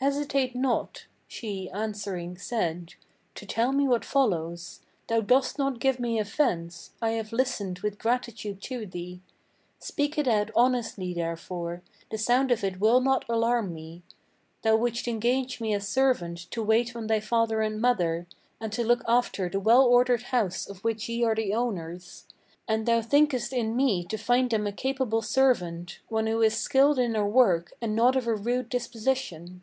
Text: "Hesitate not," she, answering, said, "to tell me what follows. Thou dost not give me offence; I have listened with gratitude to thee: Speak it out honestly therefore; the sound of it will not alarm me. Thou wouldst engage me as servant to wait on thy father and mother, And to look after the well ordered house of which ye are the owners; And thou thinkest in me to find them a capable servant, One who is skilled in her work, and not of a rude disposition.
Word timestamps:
"Hesitate 0.00 0.56
not," 0.56 1.04
she, 1.28 1.68
answering, 1.68 2.38
said, 2.38 2.94
"to 3.34 3.44
tell 3.44 3.70
me 3.70 3.86
what 3.86 4.02
follows. 4.02 4.80
Thou 5.08 5.20
dost 5.20 5.58
not 5.58 5.78
give 5.78 6.00
me 6.00 6.18
offence; 6.18 6.92
I 7.02 7.10
have 7.10 7.34
listened 7.34 7.80
with 7.80 7.98
gratitude 7.98 8.62
to 8.62 8.86
thee: 8.86 9.20
Speak 9.78 10.16
it 10.16 10.26
out 10.26 10.50
honestly 10.56 11.12
therefore; 11.12 11.82
the 12.10 12.16
sound 12.16 12.50
of 12.50 12.64
it 12.64 12.80
will 12.80 13.02
not 13.02 13.26
alarm 13.28 13.74
me. 13.74 14.00
Thou 14.62 14.74
wouldst 14.76 15.06
engage 15.06 15.60
me 15.60 15.74
as 15.74 15.86
servant 15.86 16.50
to 16.50 16.62
wait 16.62 16.96
on 16.96 17.06
thy 17.06 17.20
father 17.20 17.60
and 17.60 17.78
mother, 17.78 18.26
And 18.58 18.72
to 18.72 18.82
look 18.82 19.02
after 19.06 19.50
the 19.50 19.60
well 19.60 19.82
ordered 19.84 20.22
house 20.22 20.66
of 20.66 20.82
which 20.82 21.10
ye 21.10 21.22
are 21.24 21.34
the 21.34 21.52
owners; 21.52 22.24
And 22.66 22.86
thou 22.86 23.02
thinkest 23.02 23.52
in 23.52 23.76
me 23.76 24.04
to 24.04 24.16
find 24.16 24.48
them 24.48 24.66
a 24.66 24.72
capable 24.72 25.20
servant, 25.20 26.00
One 26.08 26.26
who 26.26 26.40
is 26.40 26.56
skilled 26.56 26.98
in 26.98 27.14
her 27.14 27.26
work, 27.28 27.74
and 27.82 27.94
not 27.94 28.16
of 28.16 28.26
a 28.26 28.34
rude 28.34 28.70
disposition. 28.70 29.60